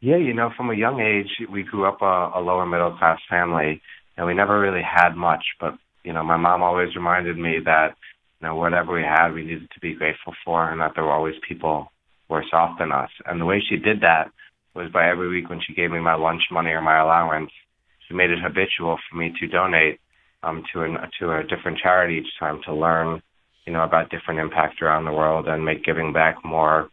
Yeah, 0.00 0.16
you 0.16 0.34
know, 0.34 0.50
from 0.56 0.70
a 0.70 0.74
young 0.74 1.00
age, 1.00 1.48
we 1.50 1.62
grew 1.62 1.86
up 1.86 2.02
a, 2.02 2.38
a 2.38 2.40
lower 2.40 2.66
middle 2.66 2.96
class 2.98 3.18
family, 3.30 3.80
and 4.18 4.26
we 4.26 4.34
never 4.34 4.60
really 4.60 4.82
had 4.82 5.14
much. 5.14 5.44
But 5.58 5.78
you 6.04 6.12
know, 6.12 6.22
my 6.22 6.36
mom 6.36 6.62
always 6.62 6.94
reminded 6.94 7.38
me 7.38 7.60
that 7.64 7.96
you 8.40 8.48
know 8.48 8.56
whatever 8.56 8.92
we 8.92 9.02
had, 9.02 9.32
we 9.32 9.44
needed 9.44 9.70
to 9.72 9.80
be 9.80 9.94
grateful 9.94 10.34
for, 10.44 10.70
and 10.70 10.82
that 10.82 10.92
there 10.94 11.04
were 11.04 11.12
always 11.12 11.36
people 11.48 11.90
worse 12.28 12.48
off 12.52 12.78
than 12.78 12.92
us. 12.92 13.10
And 13.24 13.40
the 13.40 13.46
way 13.46 13.62
she 13.66 13.76
did 13.76 14.02
that 14.02 14.30
was 14.74 14.90
by 14.92 15.08
every 15.08 15.28
week 15.28 15.48
when 15.48 15.60
she 15.66 15.74
gave 15.74 15.90
me 15.90 15.98
my 15.98 16.14
lunch 16.14 16.42
money 16.50 16.70
or 16.70 16.80
my 16.80 17.00
allowance, 17.00 17.50
made 18.14 18.30
it 18.30 18.38
habitual 18.42 18.98
for 19.08 19.16
me 19.16 19.32
to 19.40 19.46
donate 19.46 20.00
um, 20.42 20.64
to 20.72 20.82
an, 20.82 20.96
to 21.18 21.32
a 21.32 21.42
different 21.44 21.78
charity 21.78 22.18
each 22.18 22.38
time 22.38 22.60
to 22.64 22.74
learn, 22.74 23.22
you 23.66 23.72
know, 23.72 23.82
about 23.82 24.10
different 24.10 24.40
impacts 24.40 24.80
around 24.80 25.04
the 25.04 25.12
world 25.12 25.46
and 25.48 25.64
make 25.64 25.84
giving 25.84 26.12
back 26.12 26.44
more 26.44 26.88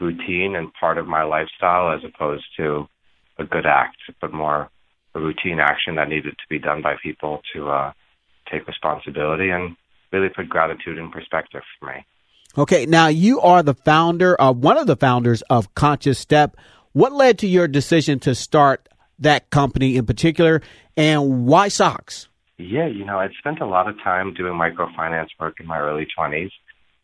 routine 0.00 0.56
and 0.56 0.72
part 0.74 0.98
of 0.98 1.06
my 1.06 1.22
lifestyle 1.22 1.92
as 1.92 2.00
opposed 2.04 2.44
to 2.56 2.86
a 3.38 3.44
good 3.44 3.66
act, 3.66 3.96
but 4.20 4.32
more 4.32 4.70
a 5.14 5.20
routine 5.20 5.60
action 5.60 5.96
that 5.96 6.08
needed 6.08 6.32
to 6.32 6.48
be 6.48 6.58
done 6.58 6.82
by 6.82 6.94
people 7.02 7.40
to 7.54 7.68
uh, 7.68 7.92
take 8.50 8.66
responsibility 8.66 9.50
and 9.50 9.76
really 10.12 10.28
put 10.28 10.48
gratitude 10.48 10.98
in 10.98 11.10
perspective 11.10 11.62
for 11.78 11.86
me. 11.86 12.04
Okay. 12.56 12.84
Now, 12.86 13.08
you 13.08 13.40
are 13.40 13.62
the 13.62 13.74
founder, 13.74 14.40
uh, 14.40 14.52
one 14.52 14.76
of 14.76 14.86
the 14.86 14.96
founders 14.96 15.42
of 15.42 15.74
Conscious 15.74 16.18
Step. 16.18 16.56
What 16.92 17.12
led 17.12 17.38
to 17.38 17.46
your 17.46 17.66
decision 17.66 18.18
to 18.20 18.34
start 18.34 18.88
that 19.22 19.50
company 19.50 19.96
in 19.96 20.06
particular, 20.06 20.62
and 20.96 21.46
why 21.46 21.68
socks? 21.68 22.28
Yeah, 22.58 22.86
you 22.86 23.04
know, 23.04 23.18
I'd 23.18 23.32
spent 23.38 23.60
a 23.60 23.66
lot 23.66 23.88
of 23.88 23.96
time 24.02 24.34
doing 24.34 24.54
microfinance 24.54 25.28
work 25.40 25.54
in 25.58 25.66
my 25.66 25.78
early 25.78 26.06
20s, 26.16 26.50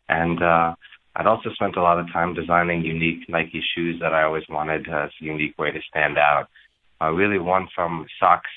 and 0.07 0.41
uh, 0.41 0.75
I'd 1.15 1.27
also 1.27 1.49
spent 1.53 1.75
a 1.75 1.81
lot 1.81 1.99
of 1.99 2.11
time 2.13 2.33
designing 2.33 2.85
unique 2.85 3.27
Nike 3.27 3.63
shoes 3.75 3.99
that 3.99 4.13
I 4.13 4.23
always 4.23 4.43
wanted 4.49 4.87
as 4.87 5.09
a 5.21 5.25
unique 5.25 5.57
way 5.57 5.71
to 5.71 5.79
stand 5.89 6.17
out. 6.17 6.47
Uh, 7.01 7.11
really, 7.11 7.39
one 7.39 7.67
from 7.75 8.05
socks 8.19 8.49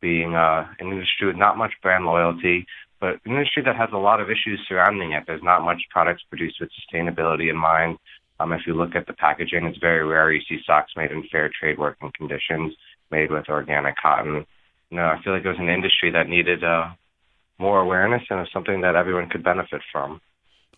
being 0.00 0.34
uh, 0.34 0.66
an 0.78 0.88
industry 0.88 1.28
with 1.28 1.36
not 1.36 1.56
much 1.56 1.72
brand 1.82 2.04
loyalty, 2.04 2.66
but 3.00 3.20
an 3.24 3.32
industry 3.32 3.62
that 3.64 3.76
has 3.76 3.88
a 3.92 3.98
lot 3.98 4.20
of 4.20 4.28
issues 4.28 4.60
surrounding 4.68 5.12
it. 5.12 5.24
There's 5.26 5.42
not 5.42 5.62
much 5.64 5.80
products 5.90 6.22
produced 6.28 6.56
with 6.60 6.70
sustainability 6.70 7.48
in 7.48 7.56
mind. 7.56 7.98
Um, 8.42 8.52
if 8.52 8.62
you 8.66 8.74
look 8.74 8.94
at 8.96 9.06
the 9.06 9.12
packaging, 9.12 9.66
it's 9.66 9.78
very 9.78 10.04
rare 10.04 10.32
you 10.32 10.40
see 10.48 10.58
socks 10.66 10.92
made 10.96 11.12
in 11.12 11.22
fair 11.30 11.50
trade 11.58 11.78
working 11.78 12.10
conditions, 12.16 12.74
made 13.10 13.30
with 13.30 13.48
organic 13.48 13.94
cotton. 13.96 14.46
You 14.90 14.96
know, 14.96 15.04
I 15.04 15.22
feel 15.22 15.32
like 15.32 15.44
it 15.44 15.48
was 15.48 15.58
an 15.58 15.68
industry 15.68 16.10
that 16.10 16.28
needed 16.28 16.64
uh, 16.64 16.88
more 17.58 17.80
awareness 17.80 18.22
and 18.28 18.38
it 18.38 18.42
was 18.42 18.50
something 18.52 18.80
that 18.80 18.96
everyone 18.96 19.28
could 19.28 19.44
benefit 19.44 19.80
from. 19.90 20.20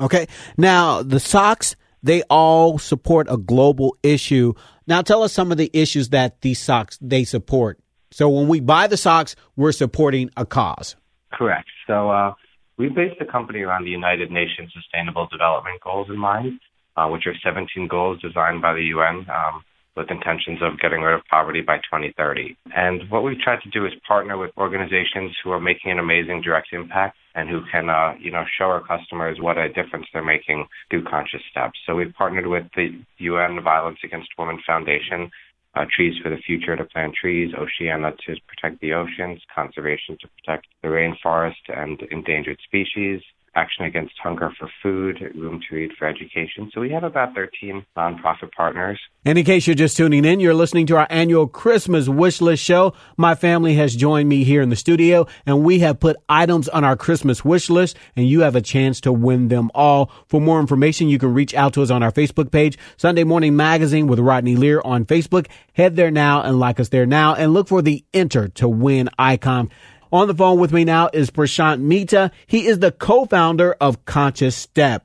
Okay. 0.00 0.26
Now, 0.56 1.02
the 1.02 1.20
socks, 1.20 1.76
they 2.02 2.22
all 2.22 2.78
support 2.78 3.26
a 3.30 3.36
global 3.36 3.96
issue. 4.02 4.52
Now, 4.86 5.02
tell 5.02 5.22
us 5.22 5.32
some 5.32 5.50
of 5.50 5.58
the 5.58 5.70
issues 5.72 6.10
that 6.10 6.42
these 6.42 6.60
socks 6.60 6.98
they 7.00 7.24
support. 7.24 7.80
So 8.10 8.28
when 8.28 8.46
we 8.46 8.60
buy 8.60 8.86
the 8.86 8.96
socks, 8.96 9.34
we're 9.56 9.72
supporting 9.72 10.30
a 10.36 10.44
cause. 10.44 10.96
Correct. 11.32 11.68
So 11.86 12.10
uh, 12.10 12.34
We 12.76 12.88
based 12.88 13.18
the 13.18 13.24
company 13.24 13.60
around 13.60 13.84
the 13.84 13.90
United 13.90 14.30
Nations 14.30 14.72
Sustainable 14.72 15.26
Development 15.30 15.80
Goals 15.80 16.08
in 16.08 16.18
mind, 16.18 16.60
uh, 16.96 17.08
which 17.08 17.26
are 17.26 17.34
17 17.42 17.88
goals 17.88 18.20
designed 18.20 18.62
by 18.62 18.72
the 18.72 18.84
UN 18.84 19.26
um, 19.30 19.64
with 19.96 20.10
intentions 20.10 20.58
of 20.60 20.80
getting 20.80 21.02
rid 21.02 21.14
of 21.14 21.24
poverty 21.30 21.60
by 21.60 21.76
2030. 21.78 22.56
And 22.74 23.08
what 23.10 23.22
we've 23.22 23.38
tried 23.38 23.62
to 23.62 23.70
do 23.70 23.86
is 23.86 23.92
partner 24.06 24.36
with 24.36 24.50
organizations 24.58 25.36
who 25.42 25.50
are 25.50 25.60
making 25.60 25.92
an 25.92 25.98
amazing 25.98 26.42
direct 26.42 26.72
impact 26.72 27.16
and 27.34 27.48
who 27.48 27.60
can, 27.70 27.88
uh, 27.88 28.14
you 28.18 28.30
know, 28.30 28.44
show 28.58 28.64
our 28.64 28.84
customers 28.84 29.38
what 29.40 29.58
a 29.58 29.68
difference 29.68 30.06
they're 30.12 30.24
making 30.24 30.66
through 30.90 31.04
conscious 31.04 31.42
steps. 31.50 31.78
So 31.86 31.94
we've 31.94 32.14
partnered 32.14 32.46
with 32.46 32.64
the 32.74 32.90
UN 33.18 33.62
Violence 33.62 33.98
Against 34.02 34.30
Women 34.38 34.60
Foundation, 34.66 35.30
uh, 35.74 35.84
Trees 35.94 36.14
for 36.22 36.28
the 36.28 36.38
Future 36.38 36.76
to 36.76 36.84
plant 36.84 37.14
trees, 37.20 37.52
Oceana 37.54 38.12
to 38.26 38.36
protect 38.46 38.80
the 38.80 38.92
oceans, 38.92 39.40
conservation 39.54 40.16
to 40.20 40.28
protect 40.38 40.66
the 40.82 40.88
rainforest 40.88 41.54
and 41.68 42.00
endangered 42.10 42.58
species, 42.64 43.20
Action 43.56 43.84
Against 43.84 44.14
Hunger 44.22 44.52
for 44.58 44.68
Food, 44.82 45.20
Room 45.34 45.60
to 45.68 45.74
Read 45.74 45.92
for 45.98 46.06
Education. 46.06 46.70
So 46.74 46.80
we 46.80 46.90
have 46.90 47.04
about 47.04 47.34
13 47.34 47.84
nonprofit 47.96 48.52
partners. 48.56 48.98
And 49.24 49.38
in 49.38 49.44
case 49.44 49.66
you're 49.66 49.74
just 49.74 49.96
tuning 49.96 50.24
in, 50.24 50.40
you're 50.40 50.54
listening 50.54 50.86
to 50.88 50.96
our 50.96 51.06
annual 51.08 51.46
Christmas 51.46 52.08
wish 52.08 52.40
list 52.40 52.62
show. 52.62 52.94
My 53.16 53.34
family 53.34 53.74
has 53.74 53.96
joined 53.96 54.28
me 54.28 54.44
here 54.44 54.60
in 54.60 54.68
the 54.68 54.76
studio 54.76 55.26
and 55.46 55.62
we 55.62 55.78
have 55.80 56.00
put 56.00 56.16
items 56.28 56.68
on 56.68 56.84
our 56.84 56.96
Christmas 56.96 57.44
wish 57.44 57.70
list 57.70 57.96
and 58.16 58.28
you 58.28 58.40
have 58.40 58.56
a 58.56 58.60
chance 58.60 59.00
to 59.02 59.12
win 59.12 59.48
them 59.48 59.70
all. 59.74 60.10
For 60.26 60.40
more 60.40 60.60
information, 60.60 61.08
you 61.08 61.18
can 61.18 61.32
reach 61.32 61.54
out 61.54 61.72
to 61.74 61.82
us 61.82 61.90
on 61.90 62.02
our 62.02 62.12
Facebook 62.12 62.50
page, 62.50 62.76
Sunday 62.96 63.24
Morning 63.24 63.56
Magazine 63.56 64.06
with 64.06 64.18
Rodney 64.18 64.56
Lear 64.56 64.82
on 64.84 65.04
Facebook. 65.04 65.46
Head 65.72 65.96
there 65.96 66.10
now 66.10 66.42
and 66.42 66.58
like 66.58 66.78
us 66.80 66.88
there 66.90 67.06
now 67.06 67.34
and 67.34 67.52
look 67.52 67.68
for 67.68 67.82
the 67.82 68.04
enter 68.12 68.48
to 68.48 68.68
win 68.68 69.08
icon. 69.18 69.70
On 70.12 70.28
the 70.28 70.34
phone 70.34 70.58
with 70.58 70.72
me 70.72 70.84
now 70.84 71.08
is 71.12 71.30
Prashant 71.30 71.80
Mehta. 71.80 72.30
He 72.46 72.66
is 72.66 72.78
the 72.78 72.92
co-founder 72.92 73.76
of 73.80 74.04
Conscious 74.04 74.54
Step. 74.56 75.04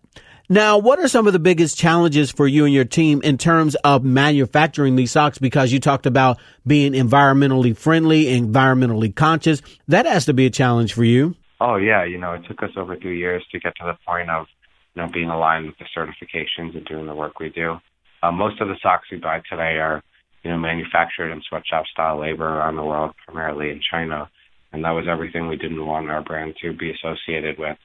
Now, 0.51 0.79
what 0.79 0.99
are 0.99 1.07
some 1.07 1.27
of 1.27 1.33
the 1.33 1.39
biggest 1.39 1.77
challenges 1.77 2.31
for 2.31 2.47
you 2.47 2.65
and 2.65 2.73
your 2.73 2.85
team 2.85 3.21
in 3.23 3.37
terms 3.37 3.75
of 3.83 4.03
manufacturing 4.03 4.95
these 4.95 5.11
socks? 5.11 5.37
Because 5.37 5.71
you 5.71 5.79
talked 5.79 6.07
about 6.07 6.39
being 6.65 6.93
environmentally 6.93 7.77
friendly, 7.77 8.25
environmentally 8.25 9.15
conscious. 9.15 9.61
That 9.87 10.07
has 10.07 10.25
to 10.25 10.33
be 10.33 10.47
a 10.47 10.49
challenge 10.49 10.93
for 10.93 11.03
you. 11.03 11.35
Oh 11.61 11.75
yeah, 11.75 12.03
you 12.03 12.17
know, 12.17 12.33
it 12.33 12.45
took 12.47 12.63
us 12.63 12.71
over 12.77 12.95
two 12.95 13.09
years 13.09 13.43
to 13.51 13.59
get 13.59 13.75
to 13.75 13.83
the 13.85 13.97
point 14.07 14.31
of, 14.31 14.47
you 14.95 15.03
know, 15.03 15.09
being 15.11 15.29
aligned 15.29 15.67
with 15.67 15.75
the 15.77 15.85
certifications 15.95 16.75
and 16.75 16.85
doing 16.85 17.05
the 17.05 17.13
work 17.13 17.39
we 17.39 17.49
do. 17.49 17.77
Uh, 18.23 18.31
most 18.31 18.59
of 18.59 18.69
the 18.69 18.75
socks 18.81 19.07
we 19.11 19.17
buy 19.17 19.41
today 19.49 19.77
are, 19.77 20.01
you 20.43 20.49
know, 20.49 20.57
manufactured 20.57 21.31
in 21.31 21.43
sweatshop 21.47 21.85
style 21.87 22.19
labor 22.19 22.47
around 22.47 22.75
the 22.75 22.83
world, 22.83 23.13
primarily 23.25 23.69
in 23.69 23.81
China 23.91 24.29
and 24.71 24.83
that 24.83 24.91
was 24.91 25.05
everything 25.09 25.47
we 25.47 25.57
didn't 25.57 25.85
want 25.85 26.09
our 26.09 26.23
brand 26.23 26.55
to 26.61 26.73
be 26.73 26.91
associated 26.91 27.57
with. 27.57 27.77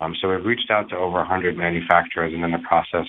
Um, 0.00 0.14
so 0.20 0.28
we've 0.28 0.44
reached 0.44 0.70
out 0.70 0.88
to 0.90 0.96
over 0.96 1.18
100 1.18 1.56
manufacturers, 1.56 2.32
and 2.34 2.44
in 2.44 2.50
the 2.50 2.58
process, 2.66 3.06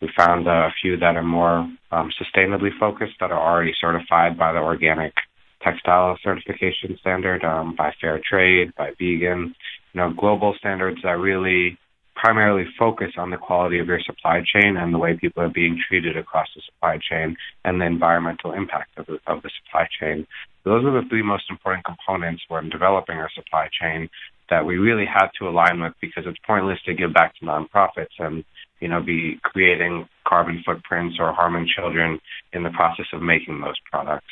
we 0.00 0.10
found 0.16 0.48
uh, 0.48 0.50
a 0.50 0.72
few 0.80 0.96
that 0.96 1.16
are 1.16 1.22
more 1.22 1.58
um, 1.92 2.10
sustainably 2.20 2.70
focused 2.80 3.14
that 3.20 3.30
are 3.30 3.40
already 3.40 3.72
certified 3.80 4.36
by 4.36 4.52
the 4.52 4.58
organic 4.58 5.12
textile 5.62 6.18
certification 6.24 6.98
standard, 7.00 7.44
um, 7.44 7.76
by 7.76 7.92
fair 8.00 8.20
trade, 8.28 8.72
by 8.76 8.90
vegan, 8.98 9.54
you 9.92 10.00
know, 10.00 10.12
global 10.12 10.54
standards 10.58 10.98
that 11.04 11.12
really 11.12 11.78
primarily 12.14 12.64
focus 12.78 13.12
on 13.16 13.30
the 13.30 13.36
quality 13.36 13.78
of 13.78 13.86
your 13.86 14.00
supply 14.04 14.40
chain 14.40 14.76
and 14.76 14.92
the 14.92 14.98
way 14.98 15.16
people 15.16 15.42
are 15.42 15.48
being 15.48 15.80
treated 15.88 16.16
across 16.16 16.48
the 16.54 16.62
supply 16.66 16.98
chain 16.98 17.36
and 17.64 17.80
the 17.80 17.84
environmental 17.84 18.52
impact 18.52 18.90
of 18.96 19.06
the, 19.06 19.18
of 19.26 19.42
the 19.42 19.50
supply 19.62 19.86
chain. 20.00 20.26
Those 20.64 20.84
are 20.84 20.92
the 20.92 21.08
three 21.08 21.22
most 21.22 21.44
important 21.50 21.84
components 21.84 22.42
when 22.48 22.68
developing 22.70 23.16
our 23.16 23.30
supply 23.34 23.68
chain 23.80 24.08
that 24.48 24.64
we 24.64 24.76
really 24.76 25.06
had 25.06 25.28
to 25.38 25.48
align 25.48 25.80
with 25.80 25.94
because 26.00 26.24
it's 26.26 26.38
pointless 26.46 26.78
to 26.86 26.94
give 26.94 27.12
back 27.14 27.34
to 27.38 27.46
nonprofits 27.46 28.14
and 28.18 28.44
you 28.80 28.88
know 28.88 29.02
be 29.02 29.40
creating 29.42 30.06
carbon 30.26 30.62
footprints 30.64 31.16
or 31.18 31.32
harming 31.32 31.66
children 31.74 32.20
in 32.52 32.62
the 32.62 32.70
process 32.70 33.06
of 33.12 33.22
making 33.22 33.60
those 33.60 33.78
products. 33.90 34.26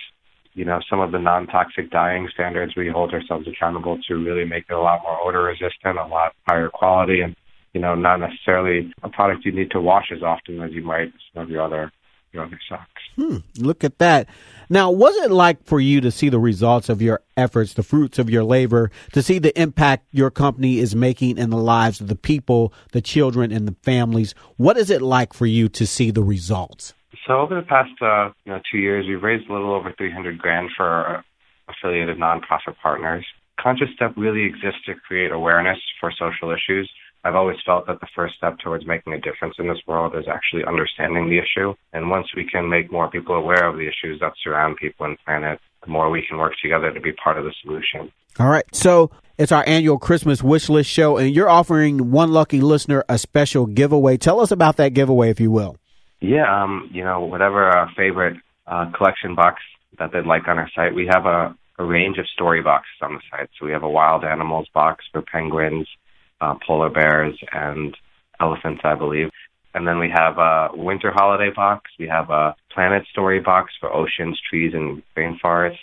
You 0.54 0.64
know, 0.64 0.80
some 0.90 1.00
of 1.00 1.12
the 1.12 1.18
non-toxic 1.18 1.90
dyeing 1.90 2.28
standards 2.34 2.74
we 2.76 2.88
hold 2.88 3.12
ourselves 3.12 3.46
accountable 3.46 3.98
to 4.08 4.14
really 4.14 4.44
make 4.44 4.64
it 4.68 4.72
a 4.72 4.80
lot 4.80 5.00
more 5.02 5.20
odor 5.22 5.44
resistant, 5.44 5.96
a 5.96 6.06
lot 6.06 6.32
higher 6.48 6.68
quality, 6.68 7.20
and 7.22 7.36
you 7.72 7.80
know, 7.80 7.94
not 7.94 8.16
necessarily 8.16 8.92
a 9.02 9.08
product 9.08 9.44
you 9.44 9.52
need 9.52 9.70
to 9.70 9.80
wash 9.80 10.10
as 10.14 10.22
often 10.22 10.60
as 10.60 10.72
you 10.72 10.82
might 10.82 11.12
some 11.32 11.44
of 11.44 11.50
your 11.50 11.62
other 11.62 11.92
your 12.32 12.44
other 12.44 12.58
socks. 12.68 13.02
Hmm, 13.16 13.38
look 13.58 13.84
at 13.84 13.98
that. 13.98 14.28
Now, 14.68 14.90
what's 14.90 15.16
it 15.18 15.30
like 15.30 15.64
for 15.64 15.80
you 15.80 16.00
to 16.00 16.10
see 16.10 16.28
the 16.28 16.38
results 16.38 16.88
of 16.88 17.02
your 17.02 17.22
efforts, 17.36 17.74
the 17.74 17.82
fruits 17.82 18.18
of 18.18 18.30
your 18.30 18.44
labor, 18.44 18.90
to 19.12 19.22
see 19.22 19.38
the 19.38 19.58
impact 19.60 20.06
your 20.12 20.30
company 20.30 20.78
is 20.78 20.94
making 20.94 21.38
in 21.38 21.50
the 21.50 21.56
lives 21.56 22.00
of 22.00 22.06
the 22.06 22.16
people, 22.16 22.72
the 22.92 23.00
children, 23.00 23.50
and 23.50 23.66
the 23.66 23.74
families? 23.82 24.34
What 24.56 24.76
is 24.76 24.90
it 24.90 25.02
like 25.02 25.32
for 25.32 25.46
you 25.46 25.68
to 25.70 25.86
see 25.86 26.10
the 26.10 26.22
results? 26.22 26.94
So 27.26 27.40
over 27.40 27.54
the 27.54 27.66
past 27.66 27.90
uh, 28.00 28.30
you 28.44 28.52
know 28.52 28.60
two 28.70 28.78
years, 28.78 29.06
we've 29.06 29.22
raised 29.22 29.48
a 29.48 29.52
little 29.52 29.74
over 29.74 29.92
300 29.96 30.38
grand 30.38 30.70
for 30.76 30.86
our 30.86 31.24
affiliated 31.68 32.18
nonprofit 32.18 32.76
partners. 32.82 33.26
Conscious 33.60 33.88
Step 33.94 34.12
really 34.16 34.44
exists 34.44 34.80
to 34.86 34.94
create 34.94 35.30
awareness 35.30 35.78
for 36.00 36.12
social 36.12 36.50
issues 36.50 36.90
I've 37.24 37.34
always 37.34 37.58
felt 37.66 37.86
that 37.86 38.00
the 38.00 38.06
first 38.14 38.36
step 38.36 38.58
towards 38.58 38.86
making 38.86 39.12
a 39.12 39.20
difference 39.20 39.56
in 39.58 39.68
this 39.68 39.80
world 39.86 40.14
is 40.16 40.24
actually 40.26 40.64
understanding 40.64 41.28
the 41.28 41.38
issue. 41.38 41.74
And 41.92 42.10
once 42.10 42.28
we 42.34 42.46
can 42.46 42.68
make 42.68 42.90
more 42.90 43.10
people 43.10 43.34
aware 43.34 43.68
of 43.68 43.76
the 43.76 43.86
issues 43.86 44.20
that 44.20 44.32
surround 44.42 44.76
people 44.76 45.04
and 45.06 45.18
planet, 45.26 45.60
the 45.84 45.90
more 45.90 46.10
we 46.10 46.24
can 46.26 46.38
work 46.38 46.54
together 46.62 46.92
to 46.92 47.00
be 47.00 47.12
part 47.12 47.36
of 47.36 47.44
the 47.44 47.52
solution. 47.62 48.10
All 48.38 48.48
right. 48.48 48.64
So 48.72 49.10
it's 49.38 49.52
our 49.52 49.64
annual 49.66 49.98
Christmas 49.98 50.42
wish 50.42 50.68
list 50.68 50.90
show, 50.90 51.16
and 51.16 51.34
you're 51.34 51.48
offering 51.48 52.10
one 52.10 52.32
lucky 52.32 52.60
listener 52.60 53.04
a 53.08 53.18
special 53.18 53.66
giveaway. 53.66 54.16
Tell 54.16 54.40
us 54.40 54.50
about 54.50 54.76
that 54.76 54.94
giveaway, 54.94 55.30
if 55.30 55.40
you 55.40 55.50
will. 55.50 55.76
Yeah, 56.20 56.62
um, 56.62 56.90
you 56.92 57.02
know, 57.02 57.20
whatever 57.20 57.64
our 57.64 57.90
favorite 57.96 58.36
uh, 58.66 58.90
collection 58.94 59.34
box 59.34 59.62
that 59.98 60.12
they'd 60.12 60.26
like 60.26 60.46
on 60.48 60.58
our 60.58 60.70
site, 60.74 60.94
we 60.94 61.06
have 61.06 61.24
a, 61.24 61.56
a 61.78 61.84
range 61.84 62.18
of 62.18 62.26
story 62.28 62.62
boxes 62.62 62.92
on 63.00 63.14
the 63.14 63.20
site. 63.30 63.48
So 63.58 63.64
we 63.64 63.72
have 63.72 63.82
a 63.82 63.88
wild 63.88 64.24
animals 64.24 64.68
box 64.74 65.04
for 65.10 65.22
penguins, 65.22 65.88
uh, 66.40 66.54
polar 66.66 66.90
bears 66.90 67.38
and 67.52 67.96
elephants, 68.40 68.80
I 68.84 68.94
believe. 68.94 69.30
And 69.74 69.86
then 69.86 69.98
we 69.98 70.10
have 70.12 70.38
a 70.38 70.70
winter 70.72 71.12
holiday 71.14 71.50
box. 71.54 71.90
We 71.98 72.08
have 72.08 72.30
a 72.30 72.56
planet 72.72 73.04
story 73.10 73.40
box 73.40 73.72
for 73.78 73.92
oceans, 73.92 74.40
trees, 74.48 74.72
and 74.74 75.02
rainforests. 75.16 75.78